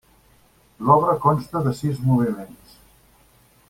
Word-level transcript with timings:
L'obra 0.87 1.15
consta 1.27 1.63
de 1.69 1.75
sis 1.83 2.03
moviments. 2.09 2.77